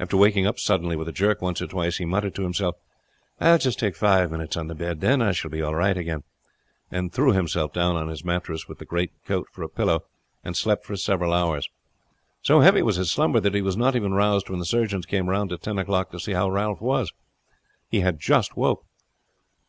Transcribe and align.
After 0.00 0.16
waking 0.16 0.44
up 0.44 0.58
suddenly 0.58 0.96
with 0.96 1.06
a 1.06 1.12
jerk 1.12 1.40
once 1.40 1.62
or 1.62 1.68
twice, 1.68 1.98
he 1.98 2.04
muttered 2.04 2.34
to 2.34 2.42
himself, 2.42 2.74
"I 3.38 3.52
will 3.52 3.58
just 3.58 3.78
take 3.78 3.94
five 3.94 4.28
minutes 4.28 4.56
on 4.56 4.66
the 4.66 4.74
bed, 4.74 5.00
then 5.00 5.22
I 5.22 5.30
shall 5.30 5.52
be 5.52 5.62
all 5.62 5.76
right 5.76 5.96
again," 5.96 6.24
and 6.90 7.12
threw 7.12 7.30
himself 7.32 7.72
down 7.72 7.94
on 7.94 8.08
his 8.08 8.24
mattress 8.24 8.66
with 8.66 8.80
his 8.80 8.88
greatcoat 8.88 9.46
for 9.52 9.62
a 9.62 9.68
pillow, 9.68 10.02
and 10.42 10.56
slept 10.56 10.84
for 10.84 10.96
several 10.96 11.32
hours. 11.32 11.68
So 12.42 12.58
heavy 12.58 12.82
was 12.82 12.96
his 12.96 13.12
slumber 13.12 13.38
that 13.38 13.54
he 13.54 13.62
was 13.62 13.76
not 13.76 13.94
even 13.94 14.14
roused 14.14 14.50
when 14.50 14.58
the 14.58 14.64
surgeons 14.64 15.06
came 15.06 15.28
round 15.30 15.52
at 15.52 15.62
ten 15.62 15.78
o'clock 15.78 16.10
to 16.10 16.18
see 16.18 16.32
how 16.32 16.50
Ralph 16.50 16.80
was. 16.80 17.12
He 17.88 18.00
had 18.00 18.18
just 18.18 18.56
woke. 18.56 18.84